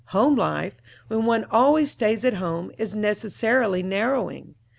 Home 0.15 0.35
life, 0.35 0.81
when 1.09 1.25
one 1.27 1.43
always 1.51 1.91
stays 1.91 2.25
at 2.25 2.33
home, 2.41 2.71
is 2.79 2.95
necessarily 2.95 3.83
narrowing. 3.83 4.55